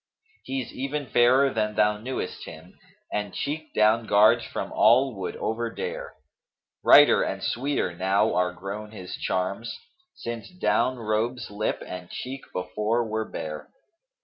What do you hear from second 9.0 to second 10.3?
charms, *